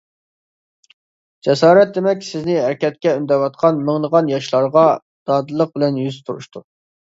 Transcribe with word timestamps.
جاسارەت 1.47 1.91
دېمەك، 1.97 2.25
سىزنى 2.29 2.55
ھەرىكەتكە 2.61 3.13
ئۈندەۋاتقان 3.19 3.83
مىڭلىغان 3.91 4.33
ياشلارغا 4.35 4.89
دادىللىق 5.33 5.79
بىلەن 5.79 6.03
يۈز 6.05 6.21
تۇرۇشتۇر. 6.27 6.69